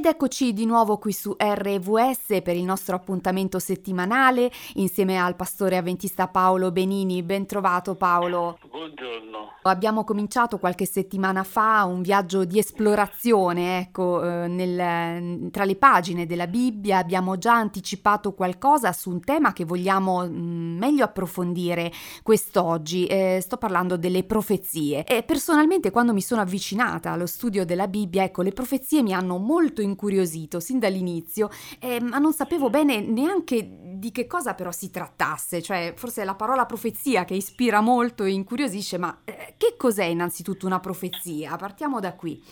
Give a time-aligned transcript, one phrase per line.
[0.00, 5.76] Ed eccoci di nuovo qui su RVS per il nostro appuntamento settimanale insieme al pastore
[5.76, 7.22] avventista Paolo Benini.
[7.22, 8.58] Ben trovato Paolo.
[8.70, 9.58] Buongiorno.
[9.64, 16.24] Abbiamo cominciato qualche settimana fa un viaggio di esplorazione, ecco, eh, nel, tra le pagine
[16.24, 21.92] della Bibbia abbiamo già anticipato qualcosa su un tema che vogliamo mm, meglio approfondire
[22.22, 23.04] quest'oggi.
[23.04, 28.22] Eh, sto parlando delle profezie e personalmente quando mi sono avvicinata allo studio della Bibbia,
[28.22, 33.00] ecco, le profezie mi hanno molto molto incuriosito sin dall'inizio, eh, ma non sapevo bene
[33.00, 33.66] neanche
[34.00, 38.24] di che cosa però si trattasse, cioè forse è la parola profezia che ispira molto
[38.24, 41.56] e incuriosisce, ma eh, che cos'è innanzitutto una profezia?
[41.56, 42.42] Partiamo da qui.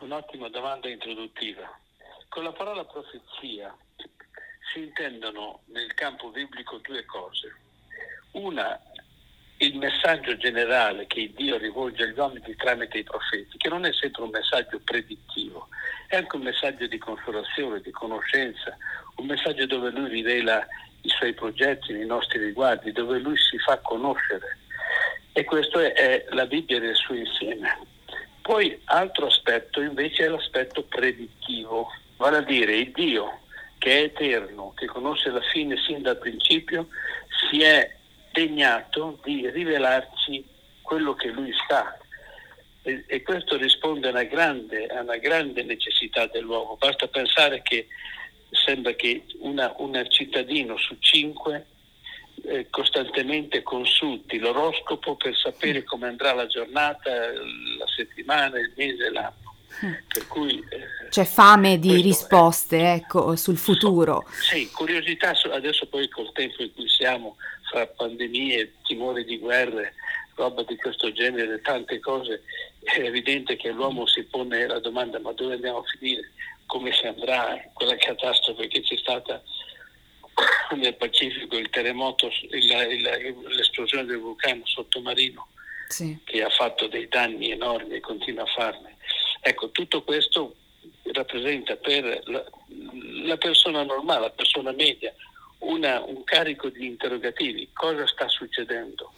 [0.00, 1.70] Un'ottima domanda introduttiva.
[2.28, 3.76] Con la parola profezia
[4.72, 7.54] si intendono nel campo biblico due cose.
[8.32, 8.80] Una
[9.58, 14.22] il messaggio generale che Dio rivolge agli uomini tramite i profeti, che non è sempre
[14.22, 15.68] un messaggio predittivo,
[16.08, 18.76] è anche un messaggio di consolazione, di conoscenza,
[19.16, 20.66] un messaggio dove lui rivela
[21.02, 24.58] i suoi progetti nei nostri riguardi, dove lui si fa conoscere.
[25.32, 27.78] E questo è, è la Bibbia nel suo insieme.
[28.40, 33.40] Poi altro aspetto invece è l'aspetto predittivo, vale a dire il Dio
[33.78, 36.88] che è eterno, che conosce la fine sin dal principio,
[37.50, 37.96] si è
[38.34, 40.44] degnato di rivelarci
[40.82, 41.96] quello che lui sa.
[42.82, 46.76] E, e questo risponde a una, grande, a una, grande, necessità dell'uomo.
[46.76, 47.86] Basta pensare che
[48.50, 51.66] sembra che un cittadino su cinque
[52.46, 55.84] eh, costantemente consulti l'oroscopo per sapere mm.
[55.84, 59.42] come andrà la giornata, la settimana, il mese, l'anno.
[59.84, 59.92] Mm.
[60.06, 64.24] Per cui, eh, C'è fame di risposte è, ecco, sul futuro.
[64.28, 67.36] Sì, curiosità, adesso poi col tempo in cui siamo
[67.68, 69.94] fra pandemie, timori di guerre,
[70.34, 72.42] roba di questo genere, tante cose,
[72.82, 76.30] è evidente che l'uomo si pone la domanda ma dove andiamo a finire?
[76.66, 79.42] Come si andrà quella catastrofe che c'è stata
[80.76, 85.48] nel Pacifico, il terremoto, il, il, l'esplosione del vulcano sottomarino
[85.88, 86.18] sì.
[86.24, 88.96] che ha fatto dei danni enormi e continua a farne.
[89.40, 90.56] Ecco, tutto questo
[91.12, 92.44] rappresenta per la,
[93.24, 95.14] la persona normale, la persona media,
[95.68, 97.68] una, un carico di interrogativi.
[97.72, 99.12] Cosa sta succedendo?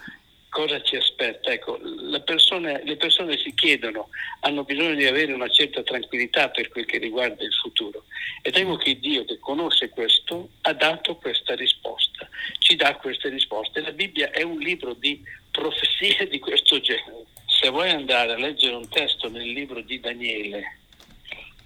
[0.49, 1.51] Cosa ci aspetta?
[1.51, 1.79] Ecco,
[2.25, 4.09] persone, le persone si chiedono,
[4.41, 8.05] hanno bisogno di avere una certa tranquillità per quel che riguarda il futuro.
[8.43, 13.81] Ed ecco che Dio, che conosce questo, ha dato questa risposta, ci dà queste risposte.
[13.81, 17.27] La Bibbia è un libro di profezie di questo genere.
[17.47, 20.79] Se vuoi andare a leggere un testo nel libro di Daniele,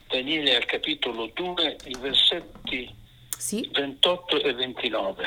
[0.09, 2.93] Daniele al capitolo 2, i versetti
[3.41, 3.69] sì.
[3.73, 5.25] 28 e 29.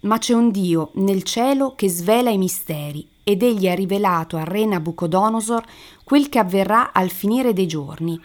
[0.00, 4.46] Ma c'è un Dio nel cielo che svela i misteri ed egli ha rivelato al
[4.46, 5.62] re Nabucodonosor
[6.02, 8.18] quel che avverrà al finire dei giorni.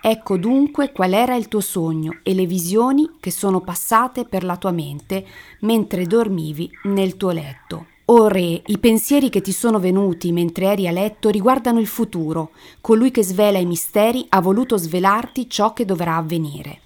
[0.00, 4.56] Ecco dunque qual era il tuo sogno e le visioni che sono passate per la
[4.56, 5.26] tua mente
[5.60, 7.86] mentre dormivi nel tuo letto.
[8.06, 12.50] O re, i pensieri che ti sono venuti mentre eri a letto riguardano il futuro.
[12.80, 16.80] Colui che svela i misteri ha voluto svelarti ciò che dovrà avvenire.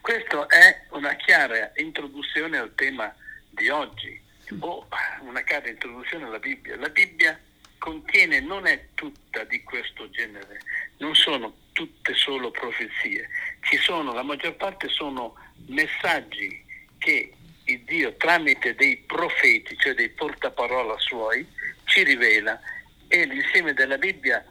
[0.00, 3.14] Questa è una chiara introduzione al tema
[3.50, 4.18] di oggi
[4.60, 4.86] o
[5.20, 6.76] una chiara introduzione alla Bibbia.
[6.76, 7.38] La Bibbia
[7.78, 10.60] contiene, non è tutta di questo genere,
[10.98, 13.28] non sono tutte solo profezie,
[13.60, 15.34] ci sono, la maggior parte sono
[15.66, 16.64] messaggi
[16.98, 17.32] che
[17.64, 21.46] il Dio tramite dei profeti, cioè dei portaparola suoi,
[21.84, 22.60] ci rivela
[23.06, 24.44] e l'insieme della Bibbia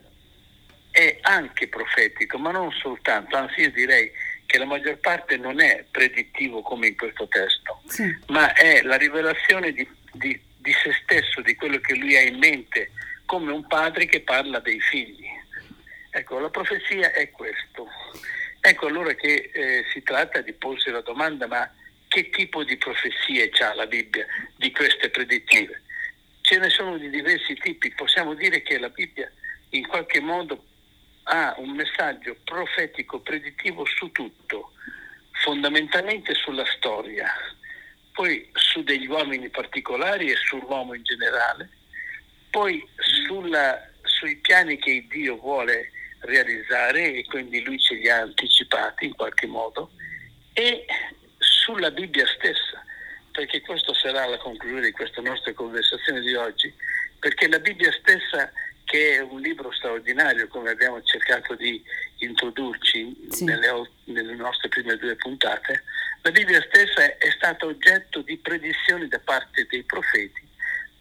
[0.91, 4.11] è anche profetico, ma non soltanto, anzi io direi
[4.49, 8.17] che la maggior parte non è predittivo come in questo testo, sì.
[8.29, 12.39] ma è la rivelazione di, di, di, se stesso, di quello che lui ha in
[12.39, 12.89] mente,
[13.27, 15.27] come un padre che parla dei figli.
[16.09, 17.87] Ecco, la profezia è questo.
[18.59, 21.71] Ecco allora che eh, si tratta di porsi la domanda, ma
[22.07, 25.83] che tipo di profezie ha la Bibbia di queste predittive?
[26.41, 29.31] Ce ne sono di diversi tipi, possiamo dire che la Bibbia
[29.69, 30.68] in qualche modo
[31.23, 34.71] ha un messaggio profetico predittivo su tutto,
[35.43, 37.31] fondamentalmente sulla storia,
[38.13, 41.69] poi su degli uomini particolari e sull'uomo in generale,
[42.49, 45.91] poi sulla, sui piani che Dio vuole
[46.21, 49.91] realizzare e quindi lui ce li ha anticipati in qualche modo
[50.53, 50.85] e
[51.37, 52.83] sulla Bibbia stessa,
[53.31, 56.73] perché questa sarà la conclusione di questa nostra conversazione di oggi,
[57.19, 58.51] perché la Bibbia stessa
[58.89, 61.79] che è un libro straordinario, come abbiamo cercato di
[62.17, 63.43] introdurci sì.
[63.43, 65.83] nelle, nelle, nostre prime due puntate,
[66.23, 70.47] la Bibbia stessa è, è stata oggetto di predizioni da parte dei profeti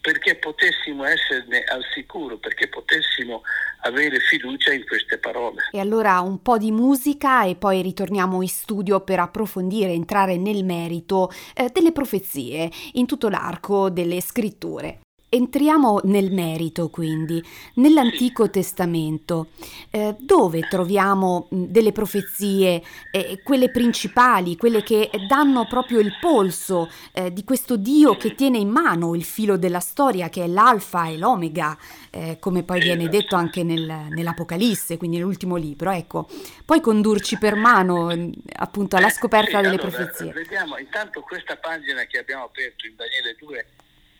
[0.00, 3.43] perché potessimo esserne al sicuro, perché potessimo
[3.81, 5.69] avere fiducia in queste parole.
[5.73, 10.62] E allora un po' di musica e poi ritorniamo in studio per approfondire, entrare nel
[10.62, 15.00] merito eh, delle profezie in tutto l'arco delle scritture.
[15.30, 17.44] Entriamo nel merito quindi,
[17.75, 19.48] nell'Antico Testamento,
[19.90, 27.30] eh, dove troviamo delle profezie, eh, quelle principali, quelle che danno proprio il polso eh,
[27.30, 31.19] di questo Dio che tiene in mano il filo della storia, che è l'alfa e
[31.19, 31.76] l'omega,
[32.08, 35.90] eh, come poi viene detto anche nel, nell'Apocalisse, quindi nell'ultimo libro.
[35.90, 36.26] Ecco,
[36.64, 38.08] puoi condurci per mano
[38.54, 40.32] appunto alla scoperta sì, delle allora, profezie.
[40.32, 43.66] Vediamo, intanto questa pagina che abbiamo aperto in Daniele 2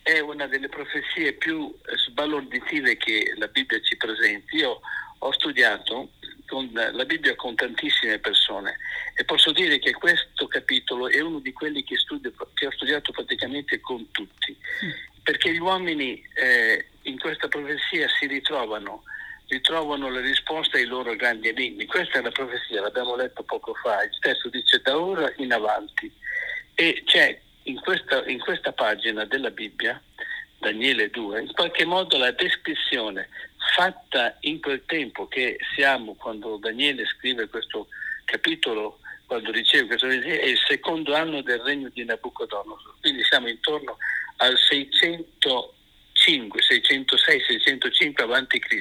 [0.01, 1.73] è una delle profezie più
[2.05, 4.55] sbalorditive che la Bibbia ci presenta.
[4.55, 4.79] Io
[5.19, 6.11] ho studiato
[6.71, 8.77] la Bibbia con tantissime persone
[9.13, 13.11] e posso dire che questo capitolo è uno di quelli che, studio, che ho studiato
[13.11, 14.57] praticamente con tutti,
[15.21, 19.03] perché gli uomini eh, in questa profezia si ritrovano,
[19.47, 21.85] ritrovano le risposte ai loro grandi enigmi.
[21.85, 26.11] Questa è la profezia, l'abbiamo letto poco fa, il testo dice da ora in avanti
[26.73, 27.39] e c'è
[27.89, 29.99] questa, in questa pagina della Bibbia,
[30.59, 33.29] Daniele 2, in qualche modo la descrizione
[33.75, 37.87] fatta in quel tempo che siamo quando Daniele scrive questo
[38.25, 43.97] capitolo, quando riceve questo è il secondo anno del regno di Nabucodonosor, quindi siamo intorno
[44.37, 48.79] al 605, 606, 605 a.C.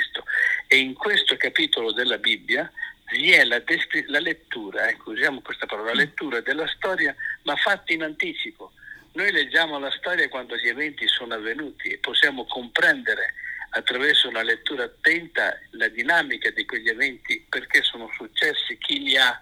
[0.66, 2.70] E in questo capitolo della Bibbia
[3.12, 7.14] vi è la, descri- la lettura, ecco, usiamo questa parola, la lettura della storia,
[7.44, 8.67] ma fatta in anticipo.
[9.18, 13.34] Noi leggiamo la storia quando gli eventi sono avvenuti e possiamo comprendere
[13.70, 19.36] attraverso una lettura attenta la dinamica di quegli eventi, perché sono successi, chi li ha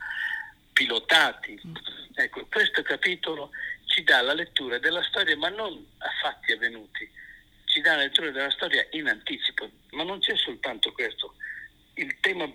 [0.72, 1.60] pilotati.
[2.14, 3.50] Ecco, questo capitolo
[3.84, 7.06] ci dà la lettura della storia, ma non a fatti avvenuti,
[7.66, 11.34] ci dà la lettura della storia in anticipo, ma non c'è soltanto questo
[11.96, 12.50] il tema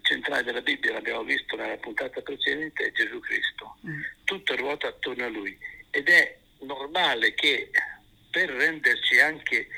[0.00, 3.76] centrale della Bibbia, l'abbiamo visto nella puntata precedente, è Gesù Cristo.
[3.86, 4.00] Mm.
[4.24, 5.58] Tutto ruota attorno a Lui
[5.90, 7.70] ed è normale che
[8.30, 9.68] per renderci anche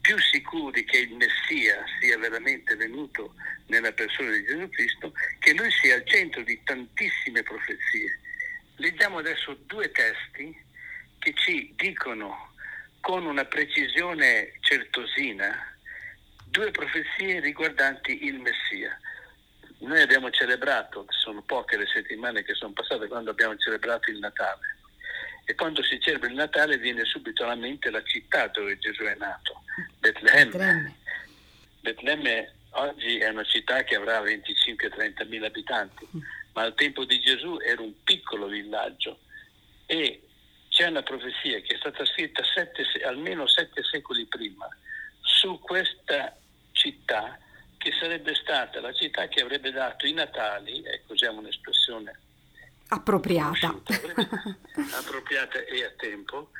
[0.00, 3.34] più sicuri che il Messia sia veramente venuto
[3.66, 8.20] nella persona di Gesù Cristo, che Lui sia al centro di tantissime profezie.
[8.76, 10.54] Leggiamo adesso due testi
[11.18, 12.52] che ci dicono
[13.00, 15.72] con una precisione certosina
[16.52, 18.98] due profezie riguardanti il Messia.
[19.78, 24.76] Noi abbiamo celebrato, sono poche le settimane che sono passate quando abbiamo celebrato il Natale.
[25.44, 29.14] E quando si celebra il Natale viene subito alla mente la città dove Gesù è
[29.16, 29.62] nato,
[29.98, 30.94] Betlemme.
[31.80, 36.20] Betlemme oggi è una città che avrà 25-30 mila abitanti, mm.
[36.52, 39.18] ma al tempo di Gesù era un piccolo villaggio
[39.86, 40.22] e
[40.68, 44.66] c'è una profezia che è stata scritta sette, almeno sette secoli prima
[45.20, 46.36] su questa
[46.72, 47.38] città
[47.76, 52.16] che sarebbe stata la città che avrebbe dato i Natali, ecco usiamo un'espressione
[52.92, 53.68] appropriata,
[54.98, 56.50] appropriata e a tempo,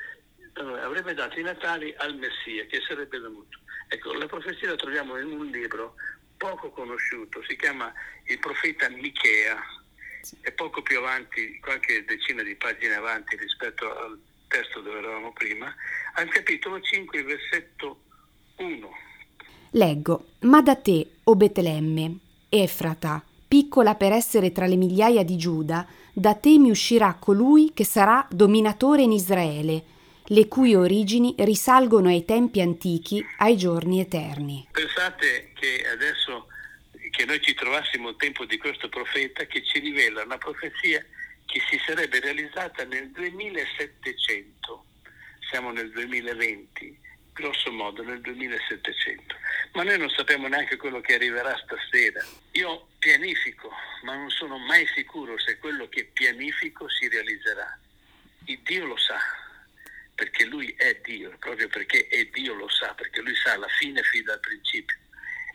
[0.81, 3.59] avrebbe dato i Natali al Messia che sarebbe venuto.
[3.87, 5.95] Ecco, la profezia la troviamo in un libro
[6.37, 7.93] poco conosciuto, si chiama
[8.25, 9.61] Il profeta Michea,
[10.41, 15.73] è poco più avanti, qualche decina di pagine avanti rispetto al testo dove eravamo prima,
[16.15, 18.01] al capitolo 5, versetto
[18.55, 18.89] 1
[19.71, 22.17] Leggo, ma da te, o Betlemme,
[22.49, 27.83] Efrata, piccola per essere tra le migliaia di Giuda, da te mi uscirà colui che
[27.83, 29.83] sarà dominatore in Israele,
[30.27, 34.67] le cui origini risalgono ai tempi antichi, ai giorni eterni.
[34.71, 36.47] Pensate che adesso
[37.09, 41.03] che noi ci trovassimo al tempo di questo profeta che ci rivela una profezia
[41.45, 44.85] che si sarebbe realizzata nel 2700,
[45.49, 46.99] siamo nel 2020,
[47.33, 49.35] grosso modo nel 2700
[49.73, 52.23] ma noi non sappiamo neanche quello che arriverà stasera.
[52.51, 53.71] Io pianifico,
[54.03, 57.79] ma non sono mai sicuro se quello che pianifico si realizzerà.
[58.45, 59.17] Il Dio lo sa,
[60.13, 64.03] perché Lui è Dio, proprio perché è Dio lo sa, perché Lui sa la fine
[64.03, 64.95] fin dal principio.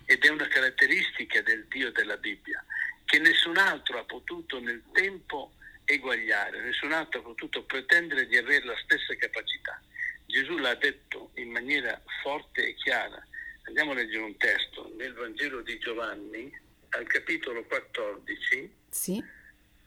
[0.05, 2.65] Ed è una caratteristica del Dio della Bibbia,
[3.05, 5.53] che nessun altro ha potuto nel tempo
[5.85, 9.81] eguagliare, nessun altro ha potuto pretendere di avere la stessa capacità.
[10.29, 13.21] Gesù l'ha detto in maniera forte e chiara
[13.69, 16.51] Andiamo a leggere un testo nel Vangelo di Giovanni,
[16.91, 19.23] al capitolo 14, sì.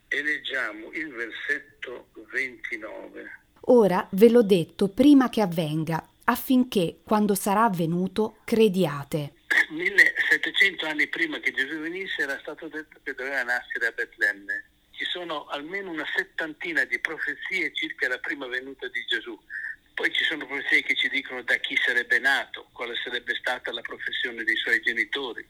[0.08, 3.40] e leggiamo il versetto 29.
[3.62, 9.34] Ora ve l'ho detto prima che avvenga, affinché quando sarà avvenuto crediate.
[9.72, 14.66] 1700 anni prima che Gesù venisse era stato detto che doveva nascere a Betlemme.
[14.92, 19.36] Ci sono almeno una settantina di profezie circa la prima venuta di Gesù.
[20.02, 23.82] Poi ci sono profezie che ci dicono da chi sarebbe nato, quale sarebbe stata la
[23.82, 25.46] professione dei suoi genitori,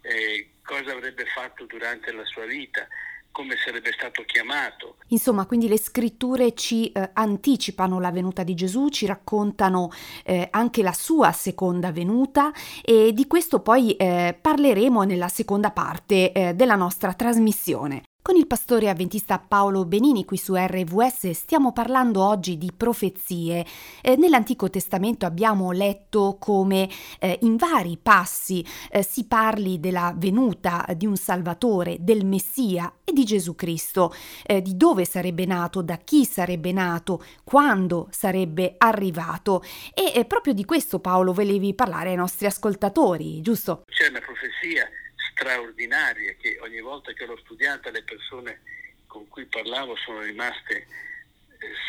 [0.00, 2.84] eh, cosa avrebbe fatto durante la sua vita,
[3.30, 4.96] come sarebbe stato chiamato.
[5.10, 9.92] Insomma, quindi le scritture ci eh, anticipano la venuta di Gesù, ci raccontano
[10.24, 12.52] eh, anche la sua seconda venuta
[12.84, 18.02] e di questo poi eh, parleremo nella seconda parte eh, della nostra trasmissione.
[18.24, 23.66] Con il pastore avventista Paolo Benini qui su RVS stiamo parlando oggi di profezie.
[24.00, 26.88] Eh, nell'Antico Testamento abbiamo letto come
[27.18, 33.10] eh, in vari passi eh, si parli della venuta di un Salvatore, del Messia e
[33.10, 34.14] di Gesù Cristo,
[34.46, 39.64] eh, di dove sarebbe nato, da chi sarebbe nato, quando sarebbe arrivato.
[39.92, 43.82] E eh, proprio di questo Paolo volevi parlare ai nostri ascoltatori, giusto?
[43.86, 44.88] C'è una profezia
[45.32, 48.62] straordinarie che ogni volta che l'ho studiata le persone
[49.06, 50.86] con cui parlavo sono rimaste eh,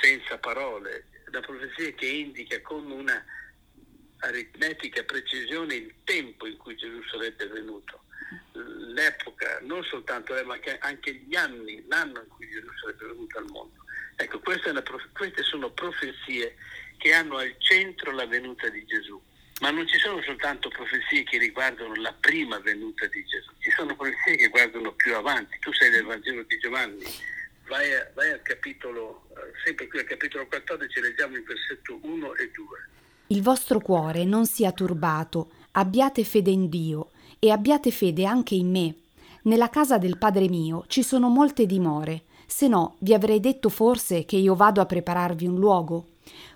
[0.02, 1.06] senza parole.
[1.32, 3.24] La profezia che indica con una
[4.18, 8.04] aritmetica precisione il tempo in cui Gesù sarebbe venuto,
[8.54, 13.46] l'epoca, non soltanto lei, ma anche gli anni, l'anno in cui Gesù sarebbe venuto al
[13.46, 13.84] mondo.
[14.16, 16.56] Ecco, queste sono profezie
[16.98, 19.22] che hanno al centro la venuta di Gesù.
[19.64, 23.96] Ma non ci sono soltanto profezie che riguardano la prima venuta di Gesù, ci sono
[23.96, 25.58] profezie che guardano più avanti.
[25.60, 27.06] Tu sei del Vangelo di Giovanni,
[27.70, 32.36] vai, a, vai al capitolo, eh, sempre qui al capitolo 14, leggiamo il versetto 1
[32.36, 32.88] e 2.
[33.28, 38.70] Il vostro cuore non sia turbato, abbiate fede in Dio e abbiate fede anche in
[38.70, 38.94] me.
[39.44, 44.26] Nella casa del Padre mio ci sono molte dimore, se no vi avrei detto forse
[44.26, 46.08] che io vado a prepararvi un luogo.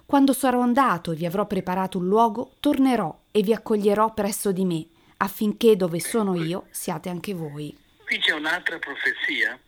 [0.07, 4.63] Quando sarò andato e vi avrò preparato un luogo, tornerò e vi accoglierò presso di
[4.63, 4.85] me,
[5.17, 7.77] affinché dove sono io siate anche voi.
[8.05, 9.59] Qui c'è un'altra profezia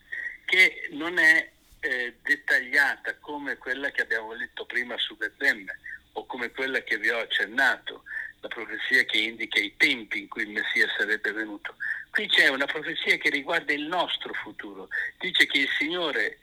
[0.46, 5.78] che non è eh, dettagliata come quella che abbiamo letto prima su Betlemme
[6.14, 8.04] o come quella che vi ho accennato,
[8.40, 11.76] la profezia che indica i tempi in cui il Messia sarebbe venuto.
[12.12, 14.88] Qui c'è una profezia che riguarda il nostro futuro.
[15.20, 16.38] Dice che il Signore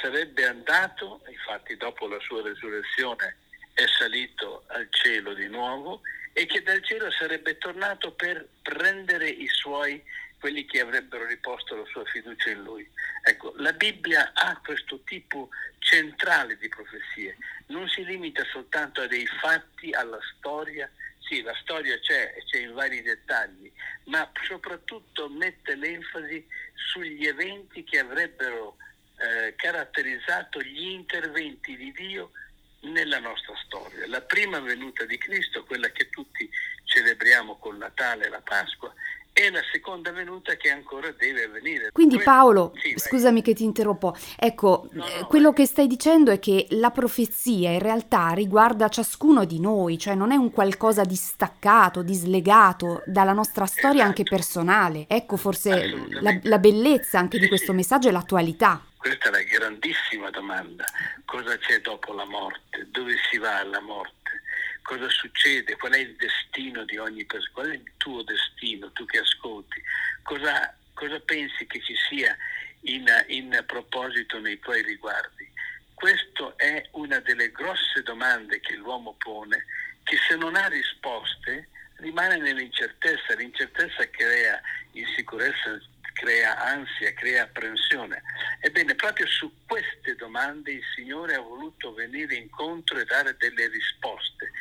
[0.00, 3.36] sarebbe andato, infatti dopo la sua resurrezione
[3.74, 9.48] è salito al cielo di nuovo e che dal cielo sarebbe tornato per prendere i
[9.48, 10.02] suoi,
[10.38, 12.88] quelli che avrebbero riposto la sua fiducia in lui.
[13.24, 19.26] Ecco, la Bibbia ha questo tipo centrale di profezie, non si limita soltanto a dei
[19.26, 23.70] fatti, alla storia, sì, la storia c'è, c'è in vari dettagli,
[24.04, 28.76] ma soprattutto mette l'enfasi sugli eventi che avrebbero
[29.22, 32.32] eh, caratterizzato gli interventi di Dio
[32.80, 34.06] nella nostra storia.
[34.08, 36.48] La prima venuta di Cristo, quella che tutti
[36.84, 38.92] celebriamo con Natale e la Pasqua,
[39.34, 41.90] e la seconda venuta che ancora deve avvenire.
[41.90, 45.54] Quindi Paolo, sì, scusami che ti interrompo, ecco, no, no, quello vai.
[45.54, 50.32] che stai dicendo è che la profezia in realtà riguarda ciascuno di noi, cioè non
[50.32, 54.08] è un qualcosa di staccato, di slegato dalla nostra storia esatto.
[54.08, 55.04] anche personale.
[55.08, 57.76] Ecco forse la, la, bellezza anche sì, di questo sì.
[57.76, 58.84] messaggio è l'attualità.
[59.02, 60.84] Questa è la grandissima domanda.
[61.24, 62.86] Cosa c'è dopo la morte?
[62.92, 64.42] Dove si va alla morte?
[64.82, 65.76] Cosa succede?
[65.76, 67.52] Qual è il destino di ogni persona?
[67.52, 69.82] Qual è il tuo destino, tu che ascolti?
[70.22, 72.36] Cosa, cosa pensi che ci sia
[72.82, 75.50] in, in proposito nei tuoi riguardi?
[75.94, 79.66] Questa è una delle grosse domande che l'uomo pone,
[80.04, 83.34] che se non ha risposte rimane nell'incertezza.
[83.34, 84.60] L'incertezza crea
[84.92, 85.80] insicurezza
[86.12, 88.22] crea ansia, crea apprensione.
[88.64, 94.52] Ebbene, proprio su queste domande il Signore ha voluto venire incontro e dare delle risposte.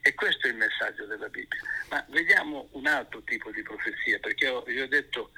[0.00, 1.60] E questo è il messaggio della Bibbia.
[1.90, 5.32] Ma vediamo un altro tipo di profezia, perché ho, io ho detto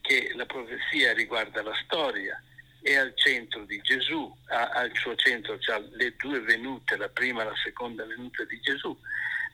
[0.00, 2.42] che la profezia riguarda la storia,
[2.80, 7.42] è al centro di Gesù, ha, al suo centro c'ha le due venute, la prima
[7.42, 8.98] e la seconda venuta di Gesù.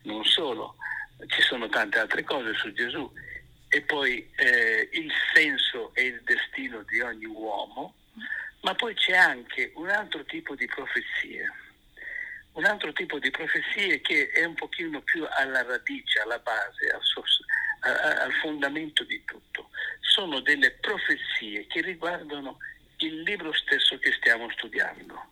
[0.03, 0.77] Non solo,
[1.27, 3.11] ci sono tante altre cose su Gesù
[3.67, 7.95] e poi eh, il senso e il destino di ogni uomo,
[8.63, 11.51] ma poi c'è anche un altro tipo di profezie,
[12.53, 17.01] un altro tipo di profezie che è un pochino più alla radice, alla base, al,
[17.79, 19.69] al, al fondamento di tutto.
[19.99, 22.57] Sono delle profezie che riguardano
[22.97, 25.31] il libro stesso che stiamo studiando.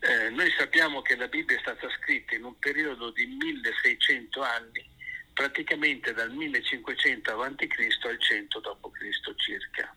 [0.00, 4.90] Eh, noi sappiamo che la Bibbia è stata scritta in un periodo di 1600 anni
[5.32, 8.04] praticamente dal 1500 a.C.
[8.04, 9.34] al 100 d.C.
[9.36, 9.94] circa.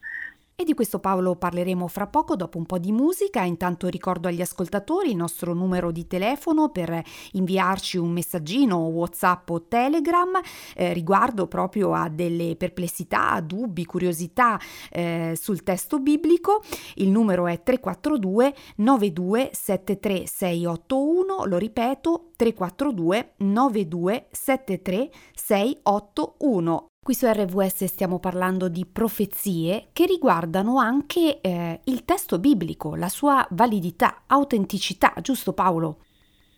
[0.57, 3.43] E di questo Paolo parleremo fra poco dopo un po' di musica.
[3.43, 9.63] Intanto ricordo agli ascoltatori il nostro numero di telefono per inviarci un messaggino WhatsApp o
[9.67, 10.39] Telegram
[10.75, 14.57] eh, riguardo proprio a delle perplessità, dubbi, curiosità
[14.91, 16.63] eh, sul testo biblico.
[16.95, 26.87] Il numero è 342 92 73 681, lo ripeto 342 92 73 681.
[27.05, 33.09] Qui su RVS stiamo parlando di profezie che riguardano anche eh, il testo biblico, la
[33.09, 36.03] sua validità, autenticità, giusto Paolo?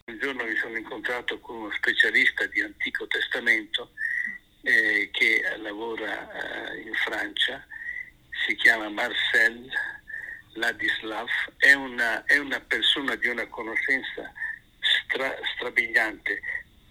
[0.05, 3.91] Un giorno mi sono incontrato con uno specialista di Antico Testamento
[4.61, 6.31] eh, che lavora
[6.71, 7.61] eh, in Francia,
[8.47, 9.69] si chiama Marcel
[10.53, 11.27] Ladislav,
[11.57, 14.31] è una, è una persona di una conoscenza
[14.79, 16.39] stra, strabiliante,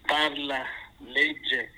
[0.03, 0.63] parla,
[0.99, 1.73] legge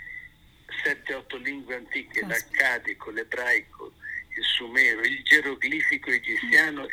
[0.82, 3.92] 7-8 lingue antiche, l'accadico, l'ebraico,
[4.36, 6.86] il sumero, il geroglifico egiziano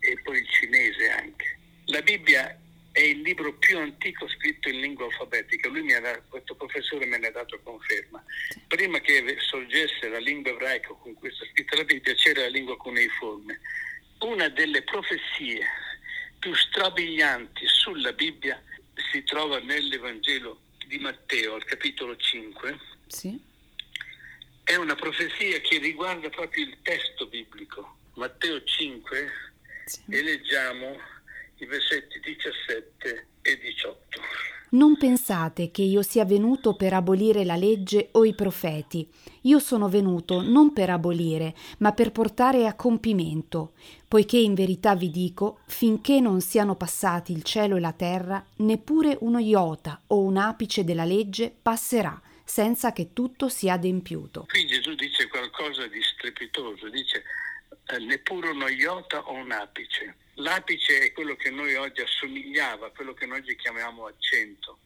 [0.00, 1.58] e poi il cinese anche.
[1.86, 2.58] La Bibbia
[2.92, 5.68] è il libro più antico scritto in lingua alfabetica.
[5.68, 8.22] Lui mi ha dato, questo professore me ne ha dato conferma.
[8.66, 12.76] Prima che sorgesse la lingua ebraica con cui è scritta la Bibbia c'era la lingua
[12.76, 13.60] cuneiforme.
[14.20, 15.64] Una delle profezie
[16.38, 18.60] più strabilianti sulla Bibbia
[19.12, 22.78] si trova nell'Evangelo di Matteo, al capitolo 5.
[23.08, 23.40] Sì.
[24.62, 27.96] È una profezia che riguarda proprio il testo biblico.
[28.14, 29.30] Matteo 5
[29.86, 30.00] sì.
[30.08, 30.96] e leggiamo
[31.56, 34.20] i versetti 17 e 18.
[34.70, 39.08] Non pensate che io sia venuto per abolire la legge o i profeti.
[39.42, 43.72] Io sono venuto non per abolire, ma per portare a compimento,
[44.06, 49.16] poiché in verità vi dico, finché non siano passati il cielo e la terra, neppure
[49.20, 54.46] uno iota o un apice della legge passerà, senza che tutto sia adempiuto.
[54.48, 57.22] Qui Gesù dice qualcosa di strepitoso, dice
[57.86, 63.12] eh, neppure uno iota o un apice L'apice è quello che noi oggi assomigliava, quello
[63.12, 64.78] che noi oggi chiamiamo accento,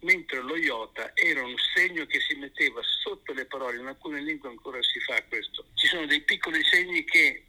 [0.00, 4.48] mentre lo iota era un segno che si metteva sotto le parole, in alcune lingue
[4.48, 5.66] ancora si fa questo.
[5.74, 7.44] Ci sono dei piccoli segni che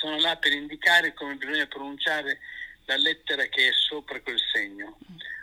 [0.00, 2.38] sono là per indicare come bisogna pronunciare
[2.84, 4.96] la lettera che è sopra quel segno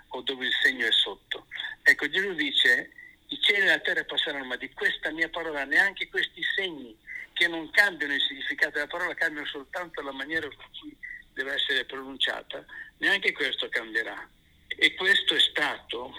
[0.10, 1.48] o dove il segno è sotto.
[1.82, 2.92] Ecco, Gesù dice,
[3.34, 6.96] i cieli e la terra passeranno, ma di questa mia parola neanche questi segni
[7.34, 10.96] che non cambiano il significato della parola, cambiano soltanto la maniera con cui
[11.34, 12.64] deve essere pronunciata,
[12.98, 14.30] neanche questo cambierà.
[14.68, 16.14] E questo è stato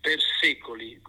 [0.00, 1.00] per secoli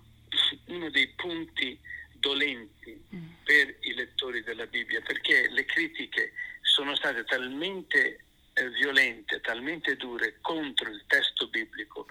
[0.66, 1.80] uno dei punti
[2.14, 3.28] dolenti mm.
[3.44, 8.20] per i lettori della Bibbia, perché le critiche sono state talmente
[8.54, 12.08] eh, violente, talmente dure contro il testo biblico,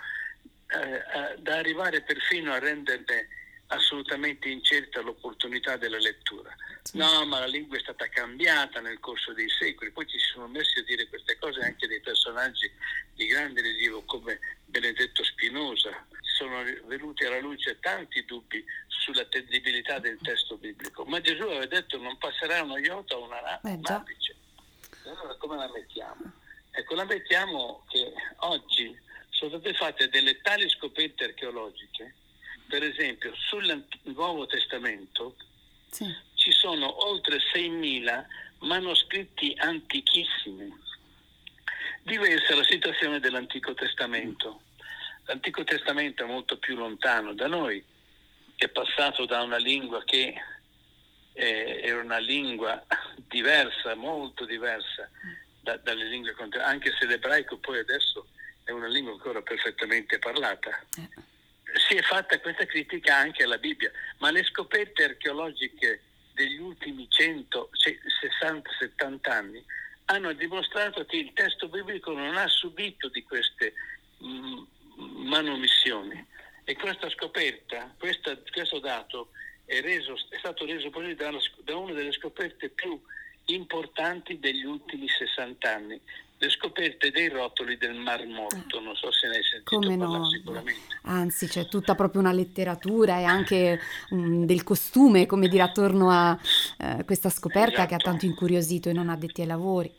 [0.68, 3.28] eh, eh, da arrivare perfino a renderne
[3.68, 6.54] assolutamente incerta l'opportunità della lettura.
[6.92, 10.46] No, ma la lingua è stata cambiata nel corso dei secoli, poi ci si sono
[10.46, 12.70] messi a dire queste cose anche dei personaggi
[13.14, 16.06] di grande rilievo come Benedetto Spinoza.
[16.36, 21.98] Sono venuti alla luce tanti dubbi sulla tendibilità del testo biblico, ma Gesù aveva detto
[21.98, 24.36] non passerà una iota o una eh, napice.
[25.04, 26.32] Allora come la mettiamo?
[26.70, 28.96] Ecco, la mettiamo che oggi
[29.36, 32.14] sono state fatte delle tali scoperte archeologiche
[32.66, 35.36] per esempio sul Nuovo Testamento
[35.90, 36.04] sì.
[36.34, 38.24] ci sono oltre 6.000
[38.60, 40.72] manoscritti antichissimi.
[42.02, 44.62] Diversa la situazione dell'Antico Testamento.
[45.24, 47.84] L'Antico Testamento è molto più lontano da noi,
[48.56, 50.34] è passato da una lingua che
[51.32, 52.84] eh, era una lingua
[53.28, 55.08] diversa, molto diversa
[55.60, 58.28] da, dalle lingue contemporanee, anche se l'ebraico poi adesso
[58.66, 60.84] è una lingua ancora perfettamente parlata.
[60.98, 61.08] Eh.
[61.78, 66.02] Si è fatta questa critica anche alla Bibbia, ma le scoperte archeologiche
[66.32, 69.64] degli ultimi 100, 60, 70 anni
[70.06, 73.74] hanno dimostrato che il testo biblico non ha subito di queste
[74.24, 74.62] mm,
[75.28, 76.26] manomissioni.
[76.64, 79.30] E questa scoperta, questa, questo dato
[79.64, 83.00] è, reso, è, stato reso possibile da una delle scoperte più
[83.46, 86.00] importanti degli ultimi 60 anni,
[86.38, 90.18] le scoperte dei rotoli del Mar Morto, non so se ne hai sentito Come parlare
[90.18, 90.28] no?
[90.28, 90.98] sicuramente.
[91.02, 96.38] Anzi, c'è tutta proprio una letteratura e anche um, del costume, come dire, attorno a
[96.78, 97.88] uh, questa scoperta esatto.
[97.88, 99.90] che ha tanto incuriosito i non addetti ai lavori.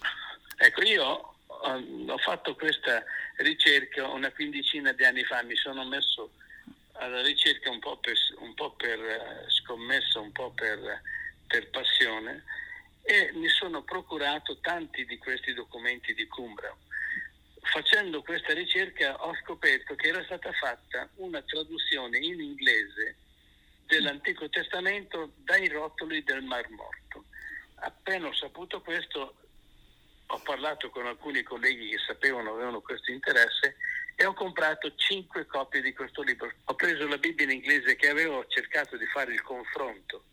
[0.57, 3.03] Ecco, io um, ho fatto questa
[3.37, 6.31] ricerca una quindicina di anni fa, mi sono messo
[6.93, 11.01] alla ricerca un po' per, un po per uh, scommessa, un po' per,
[11.47, 12.43] per passione
[13.09, 16.75] e mi sono procurato tanti di questi documenti di Cumbra.
[17.61, 23.15] Facendo questa ricerca ho scoperto che era stata fatta una traduzione in inglese
[23.85, 27.23] dell'Antico Testamento dai rotoli del Mar Morto.
[27.75, 29.35] Appena ho saputo questo,
[30.25, 33.77] ho parlato con alcuni colleghi che sapevano, avevano questo interesse
[34.17, 36.51] e ho comprato cinque copie di questo libro.
[36.65, 40.25] Ho preso la Bibbia in inglese che avevo cercato di fare il confronto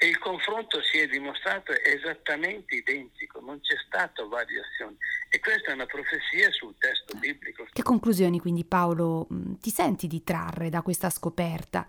[0.00, 4.96] e il confronto si è dimostrato esattamente identico, non c'è stata variazione.
[5.28, 7.66] E questa è una profezia sul testo biblico.
[7.72, 9.26] Che conclusioni quindi Paolo
[9.60, 11.86] ti senti di trarre da questa scoperta?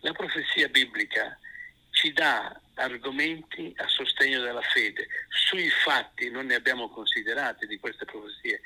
[0.00, 1.38] La profezia biblica
[1.90, 5.08] ci ci dà argomenti a sostegno della fede.
[5.28, 8.60] Sui fatti non ne abbiamo considerati di queste profezie,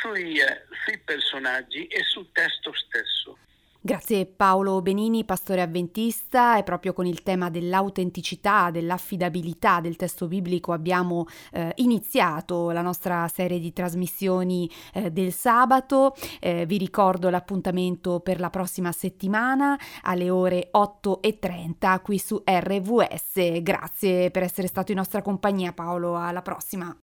[0.00, 3.36] sui, eh, sui personaggi e sul testo stesso.
[3.80, 10.72] Grazie Paolo Benini, pastore avventista, e proprio con il tema dell'autenticità, dell'affidabilità del testo biblico
[10.72, 16.16] abbiamo eh, iniziato la nostra serie di trasmissioni eh, del sabato.
[16.40, 23.62] Eh, vi ricordo l'appuntamento per la prossima settimana alle ore 8.30 qui su RVS.
[23.62, 26.98] Grazie per essere stato in nostra compagnia Paolo, alla prossima.